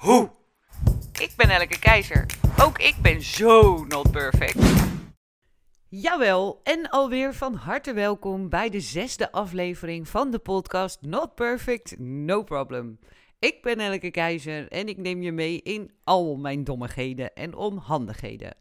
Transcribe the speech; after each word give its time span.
hoe. 0.00 0.30
Ik 1.12 1.32
ben 1.36 1.50
Elke 1.50 1.78
Keizer. 1.78 2.26
Ook 2.62 2.78
ik 2.78 2.94
ben 3.02 3.22
zo 3.22 3.84
not 3.84 4.10
perfect. 4.10 4.58
Jawel, 5.88 6.60
en 6.62 6.90
alweer 6.90 7.34
van 7.34 7.54
harte 7.54 7.92
welkom 7.92 8.48
bij 8.48 8.70
de 8.70 8.80
zesde 8.80 9.32
aflevering 9.32 10.08
van 10.08 10.30
de 10.30 10.38
podcast 10.38 10.98
Not 11.00 11.34
Perfect, 11.34 11.98
No 11.98 12.42
Problem. 12.42 12.98
Ik 13.38 13.62
ben 13.62 13.78
Elke 13.80 14.10
Keizer 14.10 14.68
en 14.68 14.88
ik 14.88 14.96
neem 14.96 15.22
je 15.22 15.32
mee 15.32 15.62
in 15.62 15.90
al 16.04 16.36
mijn 16.36 16.64
dommigheden 16.64 17.34
en 17.34 17.54
onhandigheden. 17.54 18.56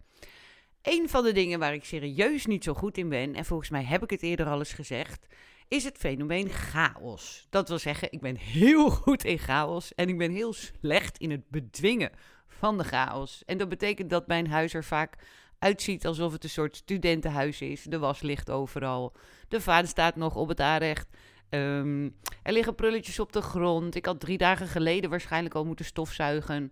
Een 0.82 1.10
van 1.10 1.24
de 1.24 1.32
dingen 1.32 1.60
waar 1.60 1.74
ik 1.74 1.85
serieus 1.85 2.46
niet 2.46 2.63
zo 2.63 2.74
goed 2.74 2.98
in 2.98 3.10
ben, 3.10 3.35
en 3.35 3.46
volgens 3.46 3.70
mij 3.70 3.84
heb 3.84 4.04
ik 4.04 4.10
het 4.10 4.21
eerder 4.21 4.48
al 4.48 4.60
eens 4.60 4.74
gezegd, 4.74 5.27
is 5.70 5.84
het 5.84 5.98
fenomeen 5.98 6.50
chaos. 6.50 7.48
Dat 7.50 7.70
wil 7.70 7.80
zeggen, 7.80 8.12
ik 8.12 8.22
ben 8.22 8.36
heel 8.36 8.90
goed 9.02 9.23
in 9.23 9.38
chaos 9.38 9.96
en 9.96 10.10
ik 10.10 10.18
ben 10.18 10.32
heel 10.32 10.54
slecht 10.54 11.18
in 11.18 11.32
het 11.32 11.50
bedwingen 11.50 12.12
van 12.48 12.77
de 12.77 12.84
chaos. 12.84 13.44
En 13.46 13.58
dat 13.58 13.70
betekent 13.70 14.10
dat 14.10 14.27
mijn 14.27 14.48
huis 14.48 14.74
er 14.74 14.84
vaak 14.84 15.16
uitziet 15.60 16.05
alsof 16.05 16.32
het 16.32 16.43
een 16.43 16.49
soort 16.49 16.76
studentenhuis 16.76 17.62
is. 17.62 17.84
De 17.84 17.99
was 17.99 18.21
ligt 18.21 18.49
overal. 18.49 19.16
De 19.48 19.62
vader 19.62 19.90
staat 19.90 20.16
nog 20.16 20.35
op 20.35 20.48
het 20.48 20.60
aanrecht. 20.60 21.08
Um, 21.49 22.15
er 22.43 22.54
liggen 22.54 22.76
prulletjes 22.76 23.20
op 23.20 23.32
de 23.32 23.41
grond. 23.41 23.96
Ik 23.96 24.05
had 24.05 24.20
drie 24.20 24.38
dagen 24.38 24.68
geleden 24.68 25.10
waarschijnlijk 25.10 25.55
al 25.55 25.65
moeten 25.65 25.86
stofzuigen. 25.86 26.70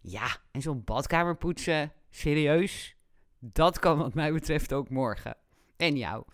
Ja, 0.00 0.36
en 0.50 0.62
zo'n 0.62 0.84
badkamer 0.84 1.36
poetsen. 1.36 1.92
Serieus? 2.10 2.96
Dat 3.38 3.78
kan 3.78 3.98
wat 3.98 4.14
mij 4.14 4.32
betreft 4.32 4.72
ook 4.72 4.90
morgen. 4.90 5.36
En 5.76 5.96
jou. 5.96 6.24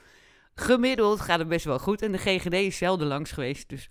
Gemiddeld 0.55 1.21
gaat 1.21 1.39
het 1.39 1.49
best 1.49 1.65
wel 1.65 1.79
goed 1.79 2.03
en 2.03 2.13
de 2.13 2.19
GGD 2.19 2.53
is 2.53 2.77
zelden 2.77 3.07
langs 3.07 3.33
geweest. 3.33 3.69
Dus 3.69 3.89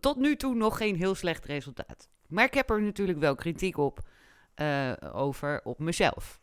tot 0.00 0.16
nu 0.16 0.36
toe 0.36 0.54
nog 0.54 0.76
geen 0.76 0.96
heel 0.96 1.14
slecht 1.14 1.44
resultaat. 1.44 2.08
Maar 2.28 2.44
ik 2.44 2.54
heb 2.54 2.70
er 2.70 2.82
natuurlijk 2.82 3.18
wel 3.18 3.34
kritiek 3.34 3.76
op 3.76 4.00
uh, 4.56 4.92
over 5.12 5.60
op 5.64 5.78
mezelf. 5.78 6.40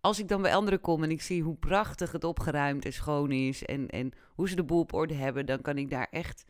Als 0.00 0.18
ik 0.18 0.28
dan 0.28 0.42
bij 0.42 0.54
anderen 0.54 0.80
kom 0.80 1.02
en 1.02 1.10
ik 1.10 1.22
zie 1.22 1.42
hoe 1.42 1.56
prachtig 1.56 2.12
het 2.12 2.24
opgeruimd 2.24 2.84
en 2.84 2.92
schoon 2.92 3.32
is 3.32 3.64
en, 3.64 3.88
en 3.88 4.12
hoe 4.34 4.48
ze 4.48 4.56
de 4.56 4.64
boel 4.64 4.80
op 4.80 4.92
orde 4.92 5.14
hebben, 5.14 5.46
dan 5.46 5.60
kan 5.60 5.78
ik 5.78 5.90
daar 5.90 6.08
echt 6.10 6.44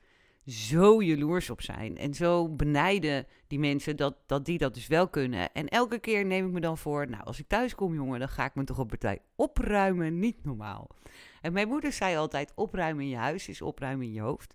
zo 0.47 1.03
jaloers 1.03 1.51
op 1.51 1.63
zijn. 1.63 1.97
En 1.97 2.15
zo 2.15 2.49
benijden 2.49 3.27
die 3.47 3.59
mensen 3.59 3.97
dat, 3.97 4.17
dat 4.27 4.45
die 4.45 4.59
dat 4.59 4.75
dus 4.75 4.87
wel 4.87 5.09
kunnen. 5.09 5.53
En 5.53 5.69
elke 5.69 5.99
keer 5.99 6.27
neem 6.27 6.47
ik 6.47 6.53
me 6.53 6.61
dan 6.61 6.79
voor, 6.79 7.09
nou, 7.09 7.25
als 7.25 7.39
ik 7.39 7.49
thuis 7.49 7.75
kom, 7.75 7.95
jongen, 7.95 8.19
dan 8.19 8.29
ga 8.29 8.45
ik 8.45 8.55
me 8.55 8.65
toch 8.65 8.79
op 8.79 8.89
partij 8.89 9.19
opruimen. 9.37 10.19
Niet 10.19 10.45
normaal. 10.45 10.89
En 11.41 11.53
mijn 11.53 11.69
moeder 11.69 11.93
zei 11.93 12.17
altijd, 12.17 12.53
opruimen 12.55 13.05
in 13.05 13.11
je 13.11 13.17
huis 13.17 13.49
is 13.49 13.63
opruimen 13.63 14.07
in 14.07 14.13
je 14.13 14.21
hoofd. 14.21 14.55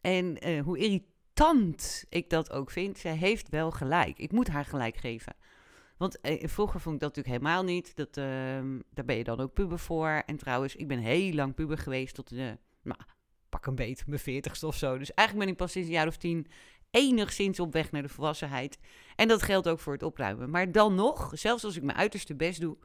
En 0.00 0.48
uh, 0.48 0.62
hoe 0.62 0.78
irritant 0.78 2.04
ik 2.08 2.30
dat 2.30 2.52
ook 2.52 2.70
vind, 2.70 2.98
zij 2.98 3.16
heeft 3.16 3.48
wel 3.48 3.70
gelijk. 3.70 4.18
Ik 4.18 4.32
moet 4.32 4.48
haar 4.48 4.64
gelijk 4.64 4.96
geven. 4.96 5.34
Want 5.96 6.20
eh, 6.20 6.48
vroeger 6.48 6.80
vond 6.80 6.94
ik 6.94 7.00
dat 7.00 7.16
natuurlijk 7.16 7.42
helemaal 7.42 7.64
niet. 7.64 7.96
Dat, 7.96 8.16
uh, 8.16 8.24
daar 8.90 9.04
ben 9.04 9.16
je 9.16 9.24
dan 9.24 9.40
ook 9.40 9.52
puber 9.52 9.78
voor. 9.78 10.22
En 10.26 10.36
trouwens, 10.36 10.76
ik 10.76 10.88
ben 10.88 10.98
heel 10.98 11.32
lang 11.32 11.54
puber 11.54 11.78
geweest 11.78 12.14
tot 12.14 12.28
de... 12.28 12.58
Nou, 12.82 13.00
pak 13.50 13.66
een 13.66 13.74
beet, 13.74 14.06
mijn 14.06 14.20
veertigste 14.20 14.66
of 14.66 14.76
zo. 14.76 14.98
Dus 14.98 15.14
eigenlijk 15.14 15.46
ben 15.46 15.56
ik 15.56 15.60
pas 15.62 15.72
sinds 15.72 15.88
een 15.88 15.94
jaar 15.94 16.06
of 16.06 16.16
tien 16.16 16.46
enigszins 16.90 17.60
op 17.60 17.72
weg 17.72 17.90
naar 17.90 18.02
de 18.02 18.08
volwassenheid. 18.08 18.78
En 19.16 19.28
dat 19.28 19.42
geldt 19.42 19.68
ook 19.68 19.80
voor 19.80 19.92
het 19.92 20.02
opruimen. 20.02 20.50
Maar 20.50 20.72
dan 20.72 20.94
nog, 20.94 21.30
zelfs 21.34 21.64
als 21.64 21.76
ik 21.76 21.82
mijn 21.82 21.98
uiterste 21.98 22.34
best 22.34 22.60
doe 22.60 22.76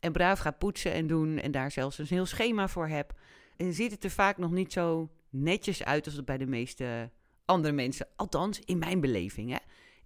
en 0.00 0.12
braaf 0.12 0.38
ga 0.38 0.50
poetsen 0.50 0.92
en 0.92 1.06
doen 1.06 1.38
en 1.38 1.50
daar 1.50 1.70
zelfs 1.70 1.98
een 1.98 2.06
heel 2.08 2.26
schema 2.26 2.68
voor 2.68 2.88
heb, 2.88 3.12
en 3.56 3.72
ziet 3.72 3.90
het 3.90 4.04
er 4.04 4.10
vaak 4.10 4.38
nog 4.38 4.50
niet 4.50 4.72
zo 4.72 5.10
netjes 5.30 5.84
uit 5.84 6.06
als 6.06 6.14
het 6.14 6.24
bij 6.24 6.38
de 6.38 6.46
meeste 6.46 7.10
andere 7.44 7.74
mensen. 7.74 8.08
Althans, 8.16 8.60
in 8.60 8.78
mijn 8.78 9.00
beleving. 9.00 9.50
Hè. 9.50 9.58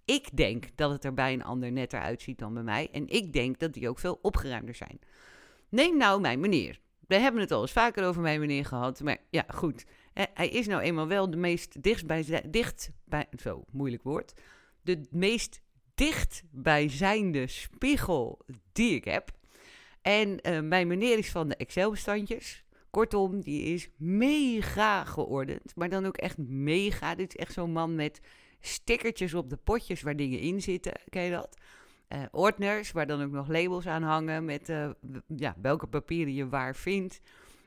Ik 0.05 0.37
denk 0.37 0.65
dat 0.75 0.91
het 0.91 1.05
er 1.05 1.13
bij 1.13 1.33
een 1.33 1.43
ander 1.43 1.71
netter 1.71 1.99
uitziet 1.99 2.39
dan 2.39 2.53
bij 2.53 2.63
mij. 2.63 2.89
En 2.91 3.07
ik 3.07 3.33
denk 3.33 3.59
dat 3.59 3.73
die 3.73 3.89
ook 3.89 3.99
veel 3.99 4.19
opgeruimder 4.21 4.75
zijn. 4.75 4.99
Neem 5.69 5.97
nou 5.97 6.21
mijn 6.21 6.39
meneer 6.39 6.79
we 7.11 7.17
hebben 7.17 7.41
het 7.41 7.51
al 7.51 7.61
eens 7.61 7.71
vaker 7.71 8.05
over 8.05 8.21
mijn 8.21 8.39
meneer 8.39 8.65
gehad. 8.65 9.01
Maar 9.01 9.17
ja, 9.29 9.45
goed. 9.47 9.85
Hij 10.13 10.49
is 10.49 10.67
nou 10.67 10.81
eenmaal 10.81 11.07
wel 11.07 11.29
de 11.29 11.37
meest 11.37 11.83
dicht 11.83 12.05
bij, 13.05 13.27
zo 13.41 13.63
moeilijk 13.71 14.03
woord. 14.03 14.33
De 14.81 15.01
meest 15.09 15.61
dichtbijzijnde 15.95 17.47
spiegel 17.47 18.39
die 18.71 18.95
ik 18.95 19.03
heb. 19.03 19.31
En 20.01 20.39
uh, 20.49 20.59
mijn 20.59 20.87
meneer 20.87 21.17
is 21.17 21.31
van 21.31 21.47
de 21.47 21.55
Excel-bestandjes. 21.55 22.63
Kortom, 22.89 23.41
die 23.41 23.61
is 23.61 23.89
mega 23.97 25.03
geordend. 25.05 25.75
Maar 25.75 25.89
dan 25.89 26.05
ook 26.05 26.17
echt 26.17 26.37
mega. 26.37 27.15
Dit 27.15 27.33
is 27.33 27.39
echt 27.39 27.53
zo'n 27.53 27.71
man 27.71 27.95
met 27.95 28.19
stickertjes 28.59 29.33
op 29.33 29.49
de 29.49 29.57
potjes 29.57 30.01
waar 30.01 30.15
dingen 30.15 30.39
in 30.39 30.61
zitten. 30.61 30.93
Ken 31.09 31.23
je 31.23 31.31
dat? 31.31 31.57
Uh, 32.13 32.23
ordners, 32.31 32.91
waar 32.91 33.07
dan 33.07 33.21
ook 33.21 33.31
nog 33.31 33.47
labels 33.47 33.87
aan 33.87 34.03
hangen 34.03 34.45
met 34.45 34.69
uh, 34.69 34.89
ja, 35.35 35.55
welke 35.61 35.87
papieren 35.87 36.33
je 36.33 36.49
waar 36.49 36.75
vindt. 36.75 37.21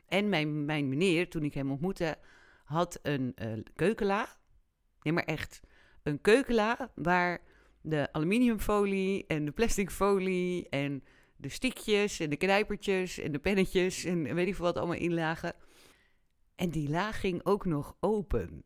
En 0.06 0.28
mijn, 0.28 0.65
mijn 0.65 0.88
meneer, 0.88 1.28
toen 1.28 1.43
ik 1.43 1.55
hem 1.55 1.71
ontmoette, 1.71 2.19
had 2.65 2.99
een 3.03 3.37
uh, 3.43 3.62
keukenla. 3.75 4.28
Nee, 5.03 5.12
maar 5.12 5.25
echt. 5.25 5.60
Een 6.03 6.21
keukenla 6.21 6.93
waar 6.94 7.41
de 7.81 8.12
aluminiumfolie 8.12 9.27
en 9.27 9.44
de 9.44 9.53
plasticfolie 9.53 10.69
en 10.69 11.05
de 11.37 11.49
stiekjes 11.49 12.21
en 12.21 12.31
de 12.31 12.37
knijpertjes 12.37 13.19
en 13.19 13.32
de 13.32 13.38
pennetjes 13.38 14.05
en 14.05 14.34
weet 14.34 14.47
ik 14.47 14.55
veel 14.55 14.65
wat 14.65 14.76
allemaal 14.76 14.97
in 14.97 15.15
lagen. 15.15 15.55
En 16.56 16.71
die 16.71 16.88
la 16.88 17.12
ging 17.12 17.41
ook 17.44 17.65
nog 17.65 17.97
open. 18.00 18.62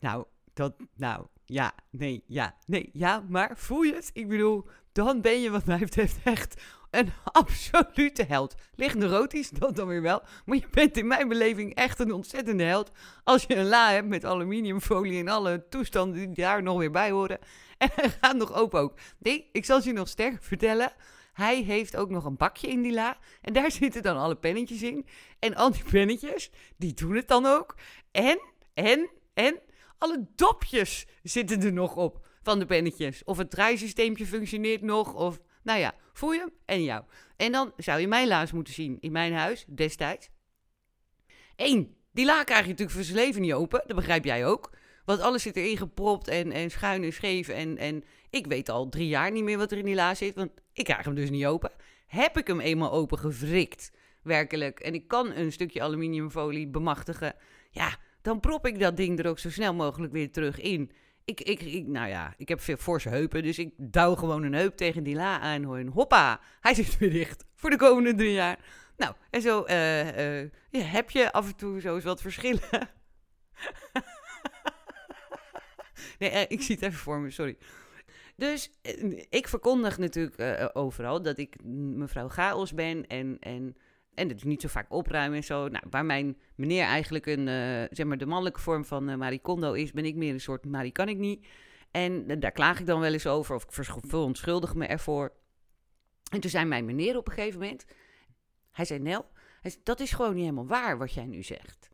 Nou, 0.00 0.24
dat, 0.52 0.76
nou, 0.96 1.26
ja, 1.44 1.74
nee, 1.90 2.24
ja, 2.26 2.56
nee, 2.66 2.90
ja, 2.92 3.24
maar 3.28 3.56
voel 3.56 3.82
je 3.82 3.94
het? 3.94 4.10
Ik 4.12 4.28
bedoel, 4.28 4.66
dan 5.04 5.20
ben 5.20 5.40
je 5.40 5.50
wat 5.50 5.64
mij 5.64 5.78
betreft 5.78 6.16
echt 6.24 6.62
een 6.90 7.12
absolute 7.32 8.24
held. 8.28 8.54
Ligt 8.74 8.94
neurotisch, 8.94 9.50
dat 9.50 9.76
dan 9.76 9.86
weer 9.86 10.02
wel. 10.02 10.22
Maar 10.44 10.56
je 10.56 10.68
bent 10.70 10.96
in 10.96 11.06
mijn 11.06 11.28
beleving 11.28 11.74
echt 11.74 11.98
een 11.98 12.12
ontzettende 12.12 12.62
held. 12.64 12.90
Als 13.24 13.44
je 13.44 13.56
een 13.56 13.68
la 13.68 13.90
hebt 13.90 14.08
met 14.08 14.24
aluminiumfolie 14.24 15.18
en 15.18 15.28
alle 15.28 15.68
toestanden 15.68 16.26
die 16.26 16.44
daar 16.44 16.62
nog 16.62 16.78
weer 16.78 16.90
bij 16.90 17.10
horen. 17.10 17.38
En 17.78 17.88
hij 17.94 18.10
gaat 18.20 18.36
nog 18.36 18.54
open 18.54 18.80
ook. 18.80 18.98
Nee, 19.18 19.48
ik 19.52 19.64
zal 19.64 19.82
je 19.82 19.92
nog 19.92 20.08
sterker 20.08 20.42
vertellen. 20.42 20.92
Hij 21.32 21.62
heeft 21.62 21.96
ook 21.96 22.10
nog 22.10 22.24
een 22.24 22.36
bakje 22.36 22.68
in 22.68 22.82
die 22.82 22.92
la. 22.92 23.18
En 23.40 23.52
daar 23.52 23.70
zitten 23.80 24.02
dan 24.02 24.16
alle 24.16 24.36
pennetjes 24.36 24.82
in. 24.82 25.06
En 25.38 25.54
al 25.54 25.72
die 25.72 25.84
pennetjes, 25.90 26.50
die 26.76 26.94
doen 26.94 27.14
het 27.14 27.28
dan 27.28 27.46
ook. 27.46 27.74
En, 28.10 28.40
en, 28.74 29.10
en, 29.34 29.60
alle 29.98 30.26
dopjes 30.34 31.06
zitten 31.22 31.62
er 31.62 31.72
nog 31.72 31.96
op 31.96 32.27
van 32.48 32.58
de 32.58 32.66
pennetjes. 32.66 33.24
Of 33.24 33.38
het 33.38 33.50
draaisysteempje 33.50 34.26
functioneert 34.26 34.82
nog. 34.82 35.14
Of, 35.14 35.40
nou 35.62 35.78
ja, 35.78 35.94
voel 36.12 36.32
je 36.32 36.38
hem 36.38 36.52
en 36.64 36.82
jou. 36.82 37.04
En 37.36 37.52
dan 37.52 37.72
zou 37.76 38.00
je 38.00 38.08
mijn 38.08 38.28
laars 38.28 38.52
moeten 38.52 38.74
zien 38.74 38.96
in 39.00 39.12
mijn 39.12 39.32
huis 39.32 39.64
destijds. 39.68 40.28
Eén, 41.56 41.96
die 42.12 42.24
la 42.24 42.44
krijg 42.44 42.62
je 42.62 42.68
natuurlijk 42.68 42.96
voor 42.96 43.04
zijn 43.04 43.16
leven 43.16 43.40
niet 43.40 43.52
open. 43.52 43.82
Dat 43.86 43.96
begrijp 43.96 44.24
jij 44.24 44.46
ook. 44.46 44.70
Want 45.04 45.20
alles 45.20 45.42
zit 45.42 45.56
erin 45.56 45.76
gepropt 45.76 46.28
en, 46.28 46.52
en 46.52 46.70
schuin 46.70 47.04
en 47.04 47.12
scheef. 47.12 47.48
En, 47.48 47.78
en 47.78 48.04
ik 48.30 48.46
weet 48.46 48.68
al 48.68 48.88
drie 48.88 49.08
jaar 49.08 49.30
niet 49.30 49.44
meer 49.44 49.58
wat 49.58 49.72
er 49.72 49.78
in 49.78 49.84
die 49.84 49.94
la 49.94 50.14
zit. 50.14 50.34
Want 50.34 50.50
ik 50.72 50.84
krijg 50.84 51.04
hem 51.04 51.14
dus 51.14 51.30
niet 51.30 51.46
open. 51.46 51.70
Heb 52.06 52.38
ik 52.38 52.46
hem 52.46 52.60
eenmaal 52.60 52.92
open 52.92 53.18
gewrikt, 53.18 53.92
werkelijk. 54.22 54.80
En 54.80 54.94
ik 54.94 55.08
kan 55.08 55.32
een 55.32 55.52
stukje 55.52 55.82
aluminiumfolie 55.82 56.68
bemachtigen. 56.68 57.34
Ja, 57.70 57.96
dan 58.22 58.40
prop 58.40 58.66
ik 58.66 58.78
dat 58.78 58.96
ding 58.96 59.18
er 59.18 59.28
ook 59.28 59.38
zo 59.38 59.50
snel 59.50 59.74
mogelijk 59.74 60.12
weer 60.12 60.32
terug 60.32 60.60
in. 60.60 60.90
Ik, 61.28 61.40
ik, 61.40 61.62
ik, 61.62 61.86
nou 61.86 62.08
ja, 62.08 62.34
ik 62.36 62.48
heb 62.48 62.60
veel 62.60 62.76
forse 62.76 63.08
heupen, 63.08 63.42
dus 63.42 63.58
ik 63.58 63.72
douw 63.76 64.14
gewoon 64.14 64.42
een 64.42 64.52
heup 64.52 64.76
tegen 64.76 65.02
die 65.02 65.14
la 65.14 65.40
aan. 65.40 65.76
En 65.76 65.86
hoppa, 65.86 66.40
hij 66.60 66.74
zit 66.74 66.98
weer 66.98 67.10
dicht 67.10 67.44
voor 67.54 67.70
de 67.70 67.76
komende 67.76 68.14
drie 68.14 68.32
jaar. 68.32 68.58
Nou, 68.96 69.14
en 69.30 69.42
zo 69.42 69.64
uh, 69.66 70.40
uh, 70.40 70.50
ja, 70.70 70.80
heb 70.80 71.10
je 71.10 71.32
af 71.32 71.46
en 71.46 71.56
toe 71.56 71.80
zo 71.80 71.94
eens 71.94 72.04
wat 72.04 72.20
verschillen. 72.20 72.60
nee, 76.18 76.32
uh, 76.32 76.40
ik 76.40 76.62
zie 76.62 76.74
het 76.74 76.84
even 76.84 76.98
voor 76.98 77.18
me, 77.18 77.30
sorry. 77.30 77.56
Dus 78.36 78.70
ik 79.30 79.48
verkondig 79.48 79.98
natuurlijk 79.98 80.70
overal 80.72 81.22
dat 81.22 81.38
ik 81.38 81.64
mevrouw 81.64 82.28
Chaos 82.28 82.74
ben 82.74 83.06
en... 83.06 83.36
en 83.40 83.76
en 84.18 84.28
dat 84.28 84.36
is 84.36 84.42
niet 84.42 84.60
zo 84.60 84.68
vaak 84.68 84.92
opruimen 84.92 85.36
en 85.36 85.44
zo. 85.44 85.68
Nou, 85.68 85.84
waar 85.90 86.04
mijn 86.04 86.36
meneer 86.54 86.84
eigenlijk 86.84 87.26
een, 87.26 87.46
uh, 87.46 87.84
zeg 87.90 88.06
maar, 88.06 88.18
de 88.18 88.26
mannelijke 88.26 88.60
vorm 88.60 88.84
van 88.84 89.10
uh, 89.10 89.16
Marie 89.16 89.40
Kondo 89.40 89.72
is, 89.72 89.92
ben 89.92 90.04
ik 90.04 90.14
meer 90.14 90.32
een 90.32 90.40
soort 90.40 90.64
Marie 90.64 90.92
kan 90.92 91.08
ik 91.08 91.16
niet. 91.16 91.46
En 91.90 92.40
daar 92.40 92.52
klaag 92.52 92.80
ik 92.80 92.86
dan 92.86 93.00
wel 93.00 93.12
eens 93.12 93.26
over 93.26 93.54
of 93.54 93.64
ik 93.64 93.72
verontschuldig 94.06 94.74
me 94.74 94.86
ervoor. 94.86 95.32
En 96.30 96.40
toen 96.40 96.50
zei 96.50 96.64
mijn 96.64 96.84
meneer 96.84 97.16
op 97.16 97.28
een 97.28 97.34
gegeven 97.34 97.60
moment, 97.60 97.84
hij 98.72 98.84
zei, 98.84 99.00
Nel, 99.00 99.26
dat 99.82 100.00
is 100.00 100.12
gewoon 100.12 100.34
niet 100.34 100.42
helemaal 100.42 100.66
waar 100.66 100.98
wat 100.98 101.12
jij 101.12 101.26
nu 101.26 101.42
zegt. 101.42 101.88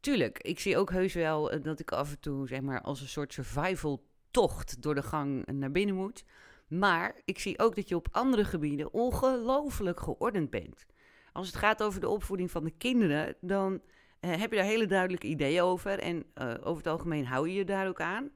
Tuurlijk, 0.00 0.38
ik 0.38 0.60
zie 0.60 0.76
ook 0.76 0.90
heus 0.90 1.14
wel 1.14 1.50
eh, 1.50 1.62
dat 1.62 1.80
ik 1.80 1.92
af 1.92 2.10
en 2.10 2.20
toe, 2.20 2.48
zeg 2.48 2.60
maar, 2.60 2.80
als 2.80 3.00
een 3.00 3.08
soort 3.08 3.32
survival 3.32 4.06
tocht 4.30 4.82
door 4.82 4.94
de 4.94 5.02
gang 5.02 5.46
naar 5.46 5.70
binnen 5.70 5.94
moet. 5.94 6.24
Maar 6.68 7.20
ik 7.24 7.38
zie 7.38 7.58
ook 7.58 7.74
dat 7.74 7.88
je 7.88 7.96
op 7.96 8.08
andere 8.10 8.44
gebieden 8.44 8.92
ongelooflijk 8.92 10.00
geordend 10.00 10.50
bent. 10.50 10.86
Als 11.32 11.46
het 11.46 11.56
gaat 11.56 11.82
over 11.82 12.00
de 12.00 12.08
opvoeding 12.08 12.50
van 12.50 12.64
de 12.64 12.70
kinderen, 12.78 13.34
dan 13.40 13.72
uh, 14.20 14.36
heb 14.36 14.50
je 14.50 14.56
daar 14.56 14.66
hele 14.66 14.86
duidelijke 14.86 15.26
ideeën 15.26 15.62
over. 15.62 15.98
En 15.98 16.24
uh, 16.34 16.54
over 16.60 16.76
het 16.76 16.86
algemeen 16.86 17.26
hou 17.26 17.48
je 17.48 17.54
je 17.54 17.64
daar 17.64 17.88
ook 17.88 18.00
aan. 18.00 18.30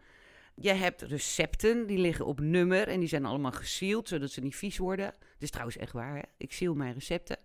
Je 0.55 0.73
hebt 0.73 1.03
recepten, 1.03 1.87
die 1.87 1.99
liggen 1.99 2.27
op 2.27 2.41
nummer 2.41 2.89
en 2.89 3.01
die 3.01 3.09
zijn 3.09 3.25
allemaal 3.25 3.53
gesield, 3.53 4.09
zodat 4.09 4.31
ze 4.31 4.41
niet 4.41 4.57
vies 4.57 4.79
worden. 4.79 5.07
Dat 5.07 5.43
is 5.43 5.51
trouwens 5.51 5.77
echt 5.77 5.93
waar, 5.93 6.17
hè? 6.17 6.23
ik 6.37 6.53
seal 6.53 6.75
mijn 6.75 6.95
recepten. 6.95 7.37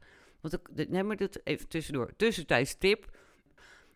Want 0.42 0.54
ik, 0.54 0.90
neem 0.90 1.08
maar 1.08 1.18
dat 1.18 1.40
even 1.44 1.68
tussendoor. 1.68 2.16
Tussentijds 2.16 2.78
tip. 2.78 3.18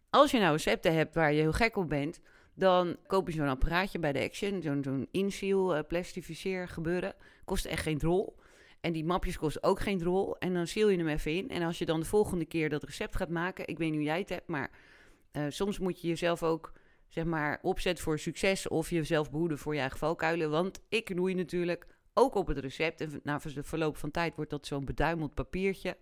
Als 0.09 0.31
je 0.31 0.39
nou 0.39 0.51
recepten 0.51 0.93
hebt 0.93 1.15
waar 1.15 1.33
je 1.33 1.41
heel 1.41 1.51
gek 1.51 1.75
op 1.75 1.89
bent, 1.89 2.19
dan 2.53 2.97
koop 3.07 3.27
je 3.27 3.33
zo'n 3.33 3.47
apparaatje 3.47 3.99
bij 3.99 4.11
de 4.11 4.21
Action, 4.21 4.61
zo'n 4.61 4.83
zo'n 4.83 5.07
inseal, 5.11 5.77
uh, 5.77 5.83
plastificeer 5.87 6.67
gebeuren. 6.67 7.15
Kost 7.45 7.65
echt 7.65 7.83
geen 7.83 7.97
drol. 7.97 8.35
En 8.81 8.93
die 8.93 9.05
mapjes 9.05 9.37
kosten 9.37 9.63
ook 9.63 9.79
geen 9.79 9.97
drol. 9.97 10.37
En 10.37 10.53
dan 10.53 10.67
seal 10.67 10.89
je 10.89 10.97
hem 10.97 11.07
even 11.07 11.35
in. 11.35 11.49
En 11.49 11.61
als 11.61 11.77
je 11.77 11.85
dan 11.85 11.99
de 11.99 12.05
volgende 12.05 12.45
keer 12.45 12.69
dat 12.69 12.83
recept 12.83 13.15
gaat 13.15 13.29
maken, 13.29 13.67
ik 13.67 13.77
weet 13.77 13.89
niet 13.89 13.97
hoe 13.97 14.07
jij 14.07 14.19
het 14.19 14.29
hebt, 14.29 14.47
maar 14.47 14.71
uh, 15.31 15.45
soms 15.49 15.79
moet 15.79 16.01
je 16.01 16.07
jezelf 16.07 16.43
ook 16.43 16.73
zeg 17.07 17.25
maar, 17.25 17.59
opzet 17.61 17.99
voor 17.99 18.19
succes 18.19 18.67
of 18.67 18.89
jezelf 18.89 19.31
behoeden 19.31 19.57
voor 19.57 19.73
je 19.73 19.79
eigen 19.79 19.99
valkuilen. 19.99 20.49
Want 20.49 20.81
ik 20.89 21.05
knoei 21.05 21.33
natuurlijk 21.33 21.87
ook 22.13 22.35
op 22.35 22.47
het 22.47 22.57
recept. 22.57 23.01
En 23.01 23.19
na 23.23 23.37
de 23.37 23.63
verloop 23.63 23.97
van 23.97 24.11
tijd 24.11 24.35
wordt 24.35 24.51
dat 24.51 24.67
zo'n 24.67 24.85
beduimeld 24.85 25.33
papiertje. 25.33 25.97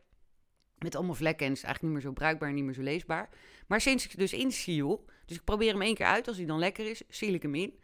Met 0.78 0.96
allemaal 0.96 1.16
vlekken 1.16 1.46
en 1.46 1.52
is 1.52 1.64
eigenlijk 1.64 1.94
niet 1.94 2.04
meer 2.04 2.12
zo 2.12 2.20
bruikbaar 2.20 2.50
en 2.50 2.56
niet 2.56 2.64
meer 2.64 2.74
zo 2.74 2.82
leesbaar. 2.82 3.30
Maar 3.68 3.82
sinds 3.82 4.06
ik 4.06 4.18
dus 4.18 4.34
insiel, 4.34 5.06
dus 5.26 5.38
ik 5.38 5.44
probeer 5.44 5.72
hem 5.72 5.82
één 5.82 5.96
keer 5.96 6.06
uit. 6.06 6.28
Als 6.28 6.38
hij 6.38 6.46
dan 6.46 6.60
lekker 6.60 6.90
is, 6.90 7.02
ziel 7.08 7.34
ik 7.34 7.42
hem 7.42 7.56
in. 7.56 7.80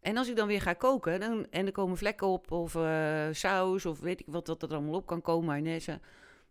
En 0.00 0.16
als 0.16 0.28
ik 0.28 0.36
dan 0.36 0.46
weer 0.46 0.60
ga 0.60 0.72
koken 0.72 1.20
dan, 1.20 1.46
en 1.50 1.66
er 1.66 1.72
komen 1.72 1.96
vlekken 1.96 2.26
op 2.26 2.50
of 2.50 2.74
uh, 2.74 3.28
saus 3.30 3.86
of 3.86 4.00
weet 4.00 4.20
ik 4.20 4.26
wat 4.28 4.46
dat 4.46 4.62
er 4.62 4.70
allemaal 4.70 4.94
op 4.94 5.06
kan 5.06 5.22
komen, 5.22 5.46
mayonaise. 5.46 6.00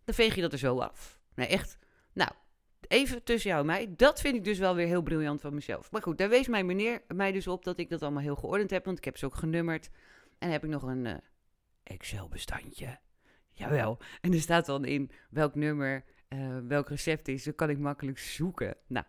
Dan 0.03 0.15
veeg 0.15 0.35
je 0.35 0.41
dat 0.41 0.51
er 0.51 0.59
zo 0.59 0.79
af. 0.79 1.19
Nee, 1.35 1.47
echt. 1.47 1.77
Nou, 2.13 2.31
even 2.87 3.23
tussen 3.23 3.49
jou 3.49 3.61
en 3.61 3.67
mij. 3.67 3.93
Dat 3.95 4.21
vind 4.21 4.35
ik 4.35 4.43
dus 4.43 4.59
wel 4.59 4.75
weer 4.75 4.87
heel 4.87 5.01
briljant 5.01 5.41
van 5.41 5.53
mezelf. 5.53 5.91
Maar 5.91 6.01
goed, 6.01 6.17
daar 6.17 6.29
wees 6.29 6.47
mijn 6.47 6.65
meneer 6.65 7.01
mij 7.07 7.31
dus 7.31 7.47
op 7.47 7.63
dat 7.63 7.79
ik 7.79 7.89
dat 7.89 8.01
allemaal 8.01 8.23
heel 8.23 8.35
geordend 8.35 8.69
heb. 8.69 8.85
Want 8.85 8.97
ik 8.97 9.05
heb 9.05 9.17
ze 9.17 9.25
ook 9.25 9.35
genummerd. 9.35 9.89
En 10.37 10.51
heb 10.51 10.63
ik 10.63 10.69
nog 10.69 10.83
een 10.83 11.05
uh, 11.05 11.13
Excel-bestandje. 11.83 12.99
Jawel. 13.51 13.97
En 14.21 14.33
er 14.33 14.39
staat 14.39 14.65
dan 14.65 14.85
in 14.85 15.11
welk 15.29 15.55
nummer, 15.55 16.03
uh, 16.29 16.57
welk 16.67 16.89
recept 16.89 17.27
is. 17.27 17.43
Dan 17.43 17.55
kan 17.55 17.69
ik 17.69 17.77
makkelijk 17.77 18.19
zoeken. 18.19 18.77
Nou. 18.87 19.05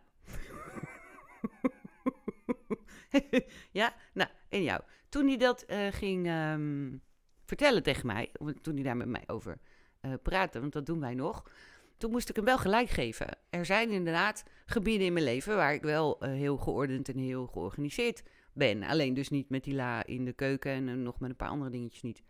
ja, 3.81 3.95
nou, 4.13 4.31
en 4.49 4.63
jou. 4.63 4.81
Toen 5.09 5.27
hij 5.27 5.37
dat 5.37 5.65
uh, 5.69 5.87
ging 5.91 6.29
um, 6.29 7.03
vertellen 7.45 7.83
tegen 7.83 8.07
mij, 8.07 8.31
toen 8.63 8.75
hij 8.75 8.83
daar 8.83 8.97
met 8.97 9.09
mij 9.09 9.23
over 9.27 9.59
uh, 10.03 10.13
praatte, 10.23 10.61
want 10.61 10.73
dat 10.73 10.87
doen 10.87 11.01
wij 11.01 11.15
nog 11.15 11.51
toen 11.97 12.11
moest 12.11 12.29
ik 12.29 12.37
hem 12.37 12.45
wel 12.45 12.59
gelijk 12.59 12.89
geven. 12.89 13.27
Er 13.51 13.67
zijn 13.67 13.91
inderdaad 13.91 14.45
gebieden 14.67 15.07
in 15.07 15.13
mijn 15.13 15.25
leven 15.25 15.57
waar 15.57 15.75
ik 15.75 15.83
wel 15.83 16.25
uh, 16.25 16.31
heel 16.31 16.57
geordend 16.57 17.09
en 17.09 17.19
heel 17.19 17.47
georganiseerd 17.47 18.23
ben. 18.53 18.83
Alleen 18.83 19.15
dus 19.15 19.29
niet 19.29 19.49
met 19.49 19.65
die 19.65 19.75
la 19.75 20.07
in 20.07 20.25
de 20.25 20.33
keuken 20.33 20.71
en 20.71 21.03
nog 21.03 21.21
met 21.21 21.31
een 21.31 21.37
paar 21.37 21.49
andere 21.49 21.71
dingetjes 21.71 22.03
niet. 22.03 22.23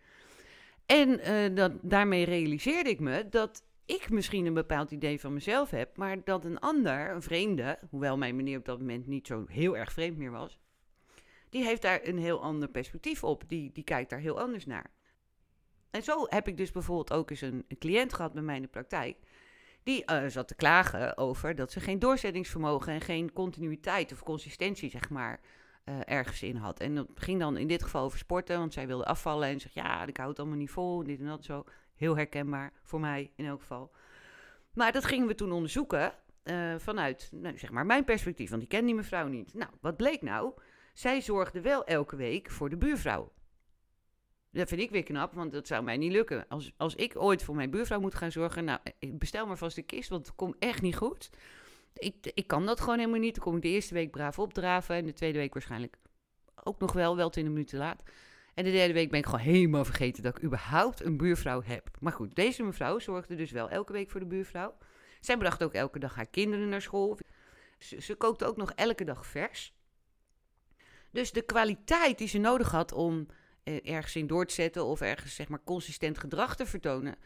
En 0.87 1.21
dat, 1.55 1.73
daarmee 1.83 2.25
realiseerde 2.25 2.91
ik 2.91 3.01
me 3.01 3.29
dat 3.29 3.63
ik 3.99 4.11
misschien 4.11 4.47
een 4.47 4.55
bepaald 4.55 4.91
idee 4.91 5.21
van 5.21 5.33
mezelf 5.33 5.71
heb, 5.71 5.97
maar 5.97 6.25
dat 6.25 6.45
een 6.45 6.59
ander, 6.59 7.11
een 7.11 7.23
vreemde, 7.23 7.79
hoewel 7.91 8.17
mijn 8.17 8.37
meneer 8.37 8.59
op 8.59 8.65
dat 8.65 8.79
moment 8.79 9.07
niet 9.07 9.27
zo 9.27 9.45
heel 9.49 9.77
erg 9.77 9.93
vreemd 9.93 10.17
meer 10.17 10.31
was, 10.31 10.59
die 11.51 11.65
heeft 11.65 11.83
daar 11.83 12.01
een 12.03 12.19
heel 12.19 12.43
ander 12.43 12.69
perspectief 12.69 13.25
op. 13.25 13.43
Die, 13.47 13.73
die 13.73 13.85
kijkt 13.85 14.11
daar 14.11 14.19
heel 14.19 14.41
anders 14.41 14.67
naar. 14.67 14.91
En 15.91 16.03
zo 16.03 16.27
heb 16.29 16.49
ik 16.49 16.57
dus 16.57 16.71
bijvoorbeeld 16.71 17.13
ook 17.13 17.31
eens 17.31 17.41
een, 17.41 17.65
cliënt 17.79 18.13
gehad 18.13 18.33
bij 18.33 18.43
mij 18.43 18.57
in 18.57 18.63
de 18.63 18.69
praktijk 18.69 19.17
die 19.83 20.05
uh, 20.11 20.27
zat 20.27 20.49
te 20.49 20.55
klagen 20.55 21.17
over 21.17 21.55
dat 21.55 21.73
ze 21.73 21.81
geen 21.81 21.99
doorzettingsvermogen 21.99 22.93
en 22.93 23.01
geen 23.01 23.33
continuïteit 23.33 24.13
of 24.13 24.23
consistentie, 24.23 24.91
zeg 24.91 25.11
maar, 25.11 25.41
uh, 25.85 25.95
ergens 26.05 26.43
in 26.43 26.57
had. 26.57 26.81
En 26.81 26.95
dat 26.95 27.07
ging 27.15 27.41
dan 27.41 27.57
in 27.57 27.67
dit 27.67 27.83
geval 27.83 28.05
over 28.05 28.19
sporten, 28.19 28.59
want 28.59 28.73
zij 28.73 28.87
wilde 28.87 29.05
afvallen 29.05 29.49
en 29.49 29.61
zegt, 29.61 29.75
ja, 29.75 30.07
ik 30.07 30.17
hou 30.17 30.29
het 30.29 30.39
allemaal 30.39 30.57
niet 30.57 30.71
vol, 30.71 31.05
dit 31.05 31.21
en 31.21 31.27
dat 31.27 31.45
zo. 31.45 31.65
Heel 31.95 32.17
herkenbaar, 32.17 32.73
voor 32.83 33.01
mij 33.01 33.31
in 33.37 33.47
elk 33.47 33.61
geval. 33.61 33.93
Maar 34.75 34.93
dat 34.93 35.05
gingen 35.05 35.27
we 35.27 35.35
toen 35.35 35.53
onderzoeken 35.53 36.13
uh, 36.45 36.75
vanuit, 36.79 37.29
nou, 37.33 37.59
zeg 37.59 37.71
maar, 37.71 37.87
mijn 37.87 38.05
perspectief, 38.05 38.51
want 38.51 38.63
ik 38.63 38.69
ken 38.69 38.85
die 38.85 38.95
mevrouw 38.95 39.27
niet. 39.27 39.55
Nou, 39.55 39.71
wat 39.81 39.97
bleek 39.97 40.23
nou? 40.23 40.53
Zij 40.93 41.21
zorgde 41.21 41.61
wel 41.61 41.85
elke 41.85 42.17
week 42.17 42.51
voor 42.51 42.71
de 42.71 42.77
buurvrouw. 42.77 43.33
Dat 44.53 44.69
vind 44.69 44.81
ik 44.81 44.91
weer 44.91 45.03
knap, 45.03 45.35
want 45.35 45.53
dat 45.53 45.67
zou 45.67 45.83
mij 45.83 45.97
niet 45.97 46.13
lukken. 46.13 46.49
Als, 46.49 46.73
als 46.77 46.95
ik 46.95 47.23
ooit 47.23 47.43
voor 47.43 47.55
mijn 47.55 47.71
buurvrouw 47.71 48.01
moet 48.01 48.15
gaan 48.15 48.33
zorgen, 48.33 48.65
nou, 48.65 48.79
bestel 49.09 49.47
maar 49.47 49.59
vast 49.59 49.77
de 49.77 49.83
kist, 49.83 50.09
want 50.09 50.27
het 50.27 50.37
komt 50.37 50.57
echt 50.59 50.83
niet 50.83 50.97
goed. 50.97 51.31
Ik, 51.95 52.31
ik 52.35 52.47
kan 52.47 52.67
dat 52.67 52.81
gewoon 52.81 52.99
helemaal 52.99 53.21
niet. 53.21 53.35
Dan 53.35 53.45
kom 53.45 53.57
ik 53.57 53.63
de 53.63 53.69
eerste 53.69 53.95
week 53.95 54.11
braaf 54.11 54.39
opdraven 54.39 54.95
en 54.95 55.07
de 55.07 55.13
tweede 55.13 55.39
week 55.39 55.53
waarschijnlijk 55.53 55.97
ook 56.65 56.79
nog 56.79 56.93
wel, 56.93 57.17
wel 57.17 57.31
twintig 57.31 57.53
minuten 57.53 57.79
laat. 57.79 58.03
En 58.55 58.65
de 58.65 58.71
derde 58.71 58.93
week 58.93 59.11
ben 59.11 59.19
ik 59.19 59.25
gewoon 59.25 59.41
helemaal 59.41 59.85
vergeten 59.85 60.23
dat 60.23 60.37
ik 60.37 60.45
überhaupt 60.45 61.05
een 61.05 61.17
buurvrouw 61.17 61.63
heb. 61.63 61.91
Maar 62.01 62.13
goed, 62.13 62.35
deze 62.35 62.63
mevrouw 62.63 62.99
zorgde 62.99 63.35
dus 63.35 63.51
wel 63.51 63.71
elke 63.71 63.93
week 63.93 64.11
voor 64.11 64.21
de 64.21 64.27
buurvrouw. 64.27 64.77
Zij 65.21 65.37
bracht 65.37 65.63
ook 65.63 65.73
elke 65.73 65.99
dag 65.99 66.15
haar 66.15 66.27
kinderen 66.27 66.69
naar 66.69 66.83
school. 66.83 67.19
Ze, 67.79 68.01
ze 68.01 68.15
kookte 68.15 68.45
ook 68.45 68.57
nog 68.57 68.73
elke 68.73 69.05
dag 69.05 69.27
vers. 69.27 69.75
Dus 71.11 71.33
de 71.33 71.43
kwaliteit 71.43 72.19
die 72.19 72.29
ze 72.29 72.39
nodig 72.39 72.71
had 72.71 72.93
om 72.93 73.27
eh, 73.63 73.91
ergens 73.91 74.17
in 74.17 74.27
door 74.27 74.47
te 74.47 74.55
zetten 74.55 74.85
of 74.85 75.01
ergens 75.01 75.35
zeg 75.35 75.49
maar 75.49 75.65
consistent 75.65 76.19
gedrag 76.19 76.57
te 76.57 76.67
vertonen, 76.67 77.17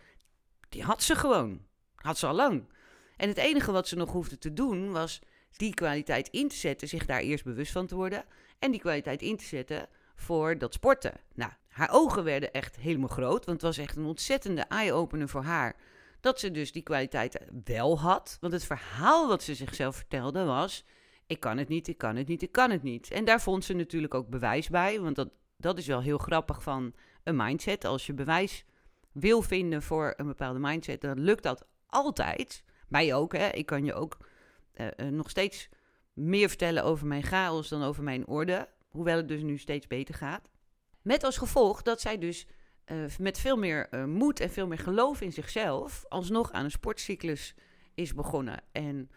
die 0.69 0.83
had 0.83 1.03
ze 1.03 1.15
gewoon. 1.15 1.63
Had 1.95 2.19
ze 2.19 2.27
al 2.27 2.35
lang. 2.35 2.73
En 3.17 3.29
het 3.29 3.39
enige 3.39 3.73
wat 3.73 3.89
ze 3.89 3.97
nog 3.97 4.13
hoefde 4.13 4.39
te 4.39 4.53
doen 4.53 4.93
was 4.93 5.21
die 5.57 5.75
kwaliteit 5.75 6.29
in 6.29 6.49
te 6.49 6.57
zetten, 6.57 6.89
zich 6.89 7.07
daar 7.07 7.21
eerst 7.21 7.45
bewust 7.45 7.73
van 7.73 7.87
te 7.87 7.95
worden 7.95 8.25
en 8.59 8.71
die 8.71 8.81
kwaliteit 8.81 9.23
in 9.23 9.37
te 9.37 9.45
zetten 9.45 9.89
voor 10.15 10.59
dat 10.59 10.75
sporten. 10.75 11.21
Nou, 11.35 11.53
haar 11.69 11.91
ogen 11.93 12.25
werden 12.25 12.53
echt 12.53 12.77
helemaal 12.77 13.09
groot, 13.09 13.45
want 13.45 13.63
het 13.63 13.77
was 13.77 13.79
echt 13.79 13.97
een 13.97 14.05
ontzettende 14.05 14.61
eye-opener 14.61 15.29
voor 15.29 15.43
haar 15.43 15.77
dat 16.21 16.41
ze 16.41 16.51
dus 16.51 16.73
die 16.73 16.83
kwaliteit 16.83 17.39
wel 17.65 18.01
had. 18.01 18.37
Want 18.41 18.53
het 18.53 18.65
verhaal 18.65 19.29
wat 19.29 19.43
ze 19.43 19.55
zichzelf 19.55 19.97
vertelde 19.97 20.45
was: 20.45 20.85
ik 21.27 21.41
kan 21.41 21.59
het 21.59 21.69
niet, 21.69 21.89
ik 21.89 21.99
kan 21.99 22.17
het 22.17 22.29
niet, 22.29 22.43
ik 22.43 22.53
kan 22.53 22.71
het 22.71 22.83
niet. 22.83 23.11
En 23.11 23.25
daar 23.25 23.41
vond 23.41 23.65
ze 23.65 23.73
natuurlijk 23.73 24.15
ook 24.15 24.29
bewijs 24.29 24.69
bij, 24.69 25.01
want 25.01 25.17
dat 25.17 25.29
dat 25.57 25.79
is 25.79 25.87
wel 25.87 26.01
heel 26.01 26.19
grappig 26.19 26.63
van 26.63 26.95
een 27.23 27.37
mindset. 27.37 27.85
Als 27.85 28.07
je 28.07 28.15
bewijs 28.15 28.65
wil 29.13 29.43
vinden 29.43 29.83
voor 29.83 30.15
een 30.17 30.27
bepaalde 30.27 30.59
mindset, 30.59 31.01
dan 31.01 31.21
lukt 31.21 31.43
dat 31.43 31.67
altijd. 31.87 32.65
Mij 32.89 33.15
ook, 33.15 33.33
hè. 33.33 33.49
Ik 33.49 33.67
kan 33.67 33.85
je 33.85 33.95
ook 33.95 34.17
uh, 34.75 34.87
uh, 34.97 35.09
nog 35.09 35.31
steeds 35.31 35.69
meer 36.13 36.49
vertellen 36.49 36.85
over 36.85 37.07
mijn 37.07 37.23
chaos 37.23 37.69
dan 37.69 37.83
over 37.83 38.03
mijn 38.03 38.27
orde. 38.27 38.69
Hoewel 38.89 39.17
het 39.17 39.29
dus 39.29 39.43
nu 39.43 39.59
steeds 39.59 39.87
beter 39.87 40.15
gaat. 40.15 40.51
Met 41.03 41.25
als 41.25 41.37
gevolg 41.39 41.83
dat 41.83 42.01
zij 42.01 42.19
dus 42.19 42.47
uh, 42.87 43.05
met 43.19 43.39
veel 43.39 43.57
meer 43.57 43.89
moed 44.07 44.41
en 44.41 44.51
veel 44.51 44.67
meer 44.67 44.79
geloof 44.79 45.21
in 45.21 45.33
zichzelf... 45.33 46.05
alsnog 46.09 46.53
aan 46.53 46.65
een 46.65 46.71
sportcyclus 46.71 47.55
is 47.95 48.15
begonnen. 48.15 48.63
En, 48.73 49.11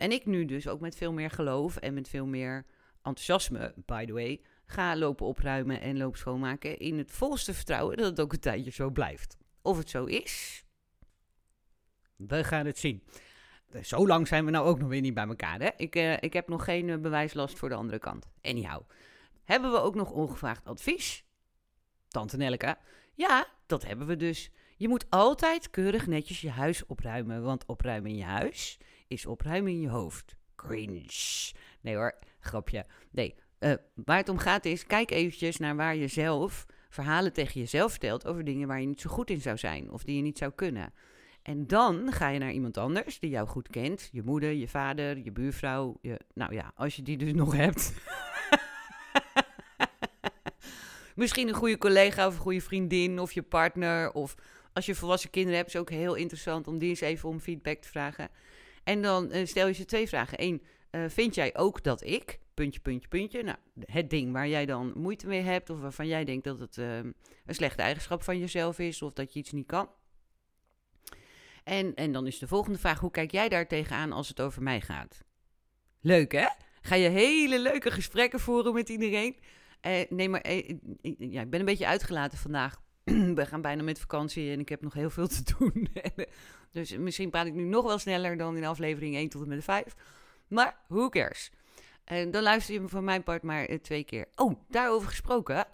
en 0.00 0.12
ik 0.12 0.26
nu 0.26 0.44
dus 0.44 0.68
ook 0.68 0.80
met 0.80 0.96
veel 0.96 1.12
meer 1.12 1.30
geloof 1.30 1.76
en 1.76 1.94
met 1.94 2.08
veel 2.08 2.26
meer 2.26 2.66
enthousiasme, 3.02 3.74
by 3.86 4.04
the 4.04 4.12
way... 4.12 4.40
Ga 4.70 4.96
lopen 4.96 5.26
opruimen 5.26 5.80
en 5.80 5.96
loop 5.96 6.16
schoonmaken 6.16 6.78
in 6.78 6.98
het 6.98 7.12
volste 7.12 7.54
vertrouwen 7.54 7.96
dat 7.96 8.06
het 8.06 8.20
ook 8.20 8.32
een 8.32 8.40
tijdje 8.40 8.70
zo 8.70 8.90
blijft. 8.90 9.36
Of 9.62 9.78
het 9.78 9.90
zo 9.90 10.04
is, 10.04 10.64
we 12.16 12.44
gaan 12.44 12.66
het 12.66 12.78
zien. 12.78 13.02
Zo 13.82 14.06
lang 14.06 14.28
zijn 14.28 14.44
we 14.44 14.50
nou 14.50 14.66
ook 14.66 14.78
nog 14.78 14.88
weer 14.88 15.00
niet 15.00 15.14
bij 15.14 15.26
elkaar. 15.26 15.60
Hè? 15.60 15.68
Ik, 15.76 15.96
uh, 15.96 16.16
ik 16.20 16.32
heb 16.32 16.48
nog 16.48 16.64
geen 16.64 16.88
uh, 16.88 16.98
bewijslast 16.98 17.58
voor 17.58 17.68
de 17.68 17.74
andere 17.74 17.98
kant. 17.98 18.26
Anyhow, 18.42 18.82
hebben 19.44 19.70
we 19.72 19.78
ook 19.78 19.94
nog 19.94 20.10
ongevraagd 20.10 20.64
advies? 20.64 21.24
Tante 22.08 22.36
Nelke? 22.36 22.76
Ja, 23.14 23.46
dat 23.66 23.86
hebben 23.86 24.06
we 24.06 24.16
dus. 24.16 24.50
Je 24.76 24.88
moet 24.88 25.06
altijd 25.08 25.70
keurig 25.70 26.06
netjes 26.06 26.40
je 26.40 26.50
huis 26.50 26.86
opruimen, 26.86 27.42
want 27.42 27.66
opruimen 27.66 28.10
in 28.10 28.16
je 28.16 28.24
huis 28.24 28.78
is 29.10 29.26
opruimen 29.26 29.72
in 29.72 29.80
je 29.80 29.88
hoofd. 29.88 30.36
Cringe. 30.56 31.52
Nee 31.80 31.96
hoor, 31.96 32.18
grapje. 32.40 32.86
Nee, 33.10 33.34
uh, 33.58 33.74
waar 33.94 34.16
het 34.16 34.28
om 34.28 34.38
gaat 34.38 34.64
is, 34.64 34.86
kijk 34.86 35.10
eventjes 35.10 35.56
naar 35.56 35.76
waar 35.76 35.96
je 35.96 36.08
zelf 36.08 36.66
verhalen 36.88 37.32
tegen 37.32 37.60
jezelf 37.60 37.90
vertelt 37.90 38.26
over 38.26 38.44
dingen 38.44 38.68
waar 38.68 38.80
je 38.80 38.86
niet 38.86 39.00
zo 39.00 39.10
goed 39.10 39.30
in 39.30 39.40
zou 39.40 39.58
zijn 39.58 39.90
of 39.90 40.04
die 40.04 40.16
je 40.16 40.22
niet 40.22 40.38
zou 40.38 40.52
kunnen. 40.54 40.92
En 41.42 41.66
dan 41.66 42.12
ga 42.12 42.28
je 42.28 42.38
naar 42.38 42.52
iemand 42.52 42.76
anders 42.76 43.18
die 43.18 43.30
jou 43.30 43.48
goed 43.48 43.68
kent. 43.68 44.08
Je 44.12 44.22
moeder, 44.22 44.52
je 44.52 44.68
vader, 44.68 45.18
je 45.18 45.32
buurvrouw. 45.32 45.98
Je, 46.02 46.20
nou 46.34 46.54
ja, 46.54 46.72
als 46.74 46.96
je 46.96 47.02
die 47.02 47.16
dus 47.16 47.32
nog 47.32 47.56
hebt. 47.56 47.92
misschien 51.14 51.48
een 51.48 51.54
goede 51.54 51.78
collega 51.78 52.26
of 52.26 52.34
een 52.34 52.40
goede 52.40 52.60
vriendin 52.60 53.18
of 53.18 53.32
je 53.32 53.42
partner. 53.42 54.12
Of 54.12 54.34
als 54.72 54.86
je 54.86 54.94
volwassen 54.94 55.30
kinderen 55.30 55.58
hebt, 55.58 55.74
is 55.74 55.80
ook 55.80 55.90
heel 55.90 56.14
interessant 56.14 56.66
om 56.66 56.78
die 56.78 56.88
eens 56.88 57.00
even 57.00 57.28
om 57.28 57.40
feedback 57.40 57.78
te 57.78 57.88
vragen. 57.88 58.30
En 58.90 59.02
dan 59.02 59.30
eh, 59.30 59.46
stel 59.46 59.66
je 59.66 59.72
ze 59.72 59.84
twee 59.84 60.08
vragen. 60.08 60.42
Eén, 60.42 60.62
eh, 60.90 61.04
vind 61.08 61.34
jij 61.34 61.56
ook 61.56 61.82
dat 61.82 62.04
ik, 62.04 62.38
puntje, 62.54 62.80
puntje, 62.80 63.08
puntje, 63.08 63.42
nou, 63.42 63.56
het 63.84 64.10
ding 64.10 64.32
waar 64.32 64.48
jij 64.48 64.66
dan 64.66 64.92
moeite 64.94 65.26
mee 65.26 65.42
hebt 65.42 65.70
of 65.70 65.80
waarvan 65.80 66.06
jij 66.06 66.24
denkt 66.24 66.44
dat 66.44 66.58
het 66.58 66.76
uh, 66.76 66.96
een 66.96 67.14
slechte 67.46 67.82
eigenschap 67.82 68.22
van 68.22 68.38
jezelf 68.38 68.78
is 68.78 69.02
of 69.02 69.12
dat 69.12 69.32
je 69.32 69.38
iets 69.38 69.52
niet 69.52 69.66
kan. 69.66 69.88
En, 71.64 71.94
en 71.94 72.12
dan 72.12 72.26
is 72.26 72.38
de 72.38 72.46
volgende 72.46 72.78
vraag, 72.78 72.98
hoe 72.98 73.10
kijk 73.10 73.30
jij 73.30 73.48
daar 73.48 73.66
tegenaan 73.66 74.12
als 74.12 74.28
het 74.28 74.40
over 74.40 74.62
mij 74.62 74.80
gaat? 74.80 75.24
Leuk 76.00 76.32
hè? 76.32 76.46
Ga 76.80 76.94
je 76.94 77.08
hele 77.08 77.58
leuke 77.58 77.90
gesprekken 77.90 78.40
voeren 78.40 78.74
met 78.74 78.88
iedereen. 78.88 79.36
Uh, 79.86 80.00
nee, 80.08 80.28
maar 80.28 80.52
ja, 81.18 81.40
ik 81.40 81.50
ben 81.50 81.60
een 81.60 81.64
beetje 81.64 81.86
uitgelaten 81.86 82.38
vandaag. 82.38 82.80
We 83.34 83.46
gaan 83.46 83.60
bijna 83.60 83.82
met 83.82 83.98
vakantie 83.98 84.50
en 84.50 84.60
ik 84.60 84.68
heb 84.68 84.82
nog 84.82 84.94
heel 84.94 85.10
veel 85.10 85.28
te 85.28 85.42
doen. 85.58 85.88
dus 86.72 86.96
misschien 86.96 87.30
praat 87.30 87.46
ik 87.46 87.54
nu 87.54 87.62
nog 87.62 87.84
wel 87.84 87.98
sneller 87.98 88.36
dan 88.36 88.56
in 88.56 88.64
aflevering 88.64 89.14
1 89.14 89.28
tot 89.28 89.42
en 89.42 89.48
met 89.48 89.64
5. 89.64 89.94
Maar 90.48 90.76
who 90.88 91.08
cares? 91.08 91.50
En 92.04 92.30
dan 92.30 92.42
luister 92.42 92.74
je 92.74 92.80
me 92.80 92.88
van 92.88 93.04
mijn 93.04 93.22
part 93.22 93.42
maar 93.42 93.78
twee 93.82 94.04
keer. 94.04 94.28
Oh, 94.34 94.60
daarover 94.68 95.08
gesproken, 95.08 95.66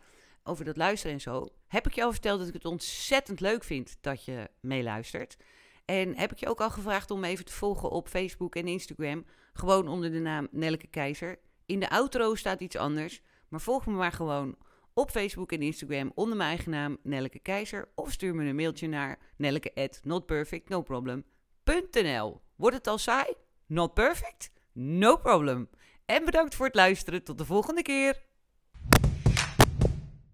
over 0.43 0.64
dat 0.64 0.76
luisteren 0.76 1.14
en 1.14 1.21
zo. 1.21 1.49
Heb 1.66 1.87
ik 1.87 1.95
je 1.95 2.05
al 2.05 2.12
verteld 2.12 2.38
dat 2.38 2.49
ik 2.49 2.55
het 2.55 2.64
ontzettend 2.64 3.40
leuk 3.40 3.64
vind 3.64 3.97
dat 4.00 4.25
je 4.25 4.50
meeluistert. 4.61 5.37
En 5.85 6.16
heb 6.16 6.33
ik 6.33 6.38
je 6.38 6.49
ook 6.49 6.61
al 6.61 6.71
gevraagd 6.71 7.11
om 7.11 7.25
even 7.25 7.45
te 7.45 7.52
volgen 7.52 7.90
op 7.90 8.09
Facebook 8.09 8.55
en 8.55 8.66
Instagram. 8.66 9.25
Gewoon 9.52 9.88
onder 9.88 10.12
de 10.12 10.19
naam 10.19 10.49
Nelke 10.50 10.87
Keizer. 10.87 11.38
In 11.66 11.81
de 11.81 11.90
outro 11.90 12.35
staat 12.35 12.61
iets 12.61 12.76
anders. 12.76 13.23
Maar 13.49 13.61
volg 13.61 13.87
me 13.87 13.93
maar 13.93 14.12
gewoon 14.12 14.57
op 14.97 15.11
Facebook 15.11 15.53
en 15.53 15.62
Instagram 15.62 16.12
onder 16.15 16.37
mijn 16.37 16.49
eigen 16.49 16.71
naam 16.71 16.99
Nelleke 17.03 17.38
Keizer. 17.38 17.88
Of 17.95 18.12
stuur 18.12 18.35
me 18.35 18.45
een 18.45 18.57
mailtje 18.57 18.88
naar 18.88 19.19
nelleke 19.37 19.71
at 19.75 20.00
notperfectnoproblem.nl 20.03 22.41
Wordt 22.57 22.76
het 22.76 22.87
al 22.87 22.99
saai? 22.99 23.35
Not 23.67 23.95
perfect? 23.95 24.50
No 24.73 25.17
problem. 25.17 25.69
En 26.07 26.25
bedankt 26.25 26.55
voor 26.55 26.67
het 26.67 26.75
luisteren. 26.75 27.25
Tot 27.25 27.38
de 27.38 27.45
volgende 27.45 27.83
keer. 27.83 28.23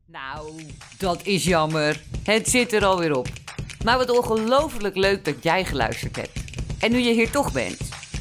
Nou, 0.07 0.67
dat 0.99 1.27
is 1.27 1.45
jammer. 1.45 2.03
Het 2.25 2.49
zit 2.49 2.73
er 2.73 2.85
alweer 2.85 3.17
op. 3.17 3.29
Maar 3.85 3.99
wat 3.99 4.11
ongelooflijk 4.11 4.97
leuk 4.97 5.25
dat 5.25 5.43
jij 5.43 5.65
geluisterd 5.65 6.17
hebt. 6.17 6.45
En 6.81 6.93
nu 6.93 6.99
je 6.99 7.13
hier 7.13 7.31
toch 7.31 7.53
bent, 7.53 7.79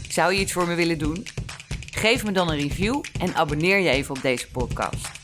zou 0.09 0.33
je 0.33 0.39
iets 0.39 0.51
voor 0.51 0.67
me 0.67 0.75
willen 0.75 0.97
doen? 0.97 1.25
Geef 1.91 2.23
me 2.23 2.31
dan 2.31 2.49
een 2.49 2.59
review 2.59 3.03
en 3.19 3.35
abonneer 3.35 3.79
je 3.79 3.89
even 3.89 4.15
op 4.15 4.21
deze 4.21 4.51
podcast. 4.51 5.20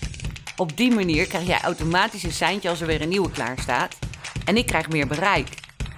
Op 0.57 0.77
die 0.77 0.91
manier 0.91 1.27
krijg 1.27 1.47
jij 1.47 1.61
automatisch 1.61 2.23
een 2.23 2.33
seintje 2.33 2.69
als 2.69 2.81
er 2.81 2.87
weer 2.87 3.01
een 3.01 3.09
nieuwe 3.09 3.31
klaar 3.31 3.57
staat. 3.59 3.97
En 4.45 4.57
ik 4.57 4.65
krijg 4.65 4.89
meer 4.89 5.07
bereik. 5.07 5.47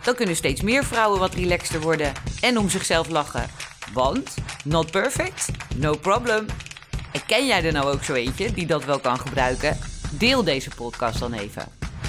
Dan 0.03 0.15
kunnen 0.15 0.35
steeds 0.35 0.61
meer 0.61 0.83
vrouwen 0.83 1.19
wat 1.19 1.33
relaxter 1.33 1.81
worden 1.81 2.13
en 2.41 2.57
om 2.57 2.69
zichzelf 2.69 3.09
lachen. 3.09 3.49
Want, 3.93 4.33
not 4.63 4.91
perfect? 4.91 5.49
No 5.75 5.97
problem. 5.97 6.45
En 7.11 7.25
ken 7.25 7.47
jij 7.47 7.63
er 7.63 7.71
nou 7.71 7.91
ook 7.93 8.03
zo 8.03 8.13
eentje 8.13 8.53
die 8.53 8.65
dat 8.65 8.85
wel 8.85 8.99
kan 8.99 9.19
gebruiken? 9.19 9.77
Deel 10.11 10.43
deze 10.43 10.69
podcast 10.69 11.19
dan 11.19 11.33
even. 11.33 11.67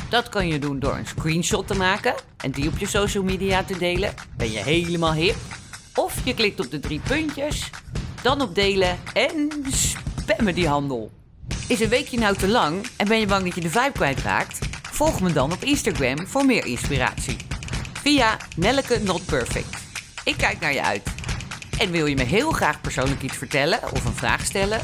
Dat 0.08 0.28
kan 0.28 0.48
je 0.48 0.58
doen 0.58 0.78
door 0.78 0.96
een 0.96 1.06
screenshot 1.06 1.66
te 1.66 1.74
maken 1.74 2.14
en 2.36 2.50
die 2.50 2.68
op 2.68 2.78
je 2.78 2.86
social 2.86 3.22
media 3.22 3.64
te 3.64 3.78
delen. 3.78 4.14
Ben 4.36 4.50
je 4.50 4.58
helemaal 4.58 5.12
hip? 5.12 5.36
Of 5.94 6.24
je 6.24 6.34
klikt 6.34 6.60
op 6.60 6.70
de 6.70 6.80
drie 6.80 7.00
puntjes, 7.00 7.70
dan 8.22 8.40
op 8.40 8.54
delen 8.54 8.98
en 9.12 9.50
spammen 9.70 10.54
die 10.54 10.68
handel. 10.68 11.19
Is 11.70 11.80
een 11.80 11.88
weekje 11.88 12.18
nou 12.18 12.36
te 12.36 12.48
lang 12.48 12.86
en 12.96 13.08
ben 13.08 13.20
je 13.20 13.26
bang 13.26 13.44
dat 13.44 13.54
je 13.54 13.60
de 13.60 13.70
vibe 13.70 13.92
kwijtraakt? 13.92 14.58
Volg 14.90 15.20
me 15.20 15.32
dan 15.32 15.52
op 15.52 15.62
Instagram 15.62 16.26
voor 16.26 16.44
meer 16.44 16.66
inspiratie. 16.66 17.36
Via 17.92 18.36
Nelleke 18.56 18.98
Not 18.98 19.26
Perfect. 19.26 19.76
Ik 20.24 20.36
kijk 20.36 20.60
naar 20.60 20.72
je 20.72 20.82
uit. 20.82 21.02
En 21.78 21.90
wil 21.90 22.06
je 22.06 22.16
me 22.16 22.22
heel 22.22 22.50
graag 22.50 22.80
persoonlijk 22.80 23.22
iets 23.22 23.36
vertellen 23.36 23.82
of 23.82 24.04
een 24.04 24.14
vraag 24.14 24.44
stellen? 24.44 24.80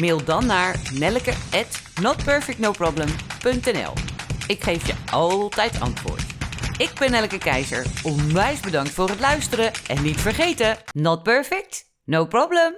Mail 0.00 0.24
dan 0.24 0.46
naar 0.46 0.76
nelleke@notperfectnoproblem.nl. 0.92 3.92
Ik 4.46 4.62
geef 4.62 4.86
je 4.86 4.94
altijd 5.10 5.80
antwoord. 5.80 6.22
Ik 6.76 6.90
ben 6.98 7.10
Nelleke 7.10 7.38
Keizer. 7.38 7.86
Onwijs 8.02 8.60
bedankt 8.60 8.90
voor 8.90 9.08
het 9.08 9.20
luisteren 9.20 9.72
en 9.86 10.02
niet 10.02 10.20
vergeten, 10.20 10.76
not 10.92 11.22
perfect, 11.22 11.90
no 12.04 12.26
problem. 12.26 12.74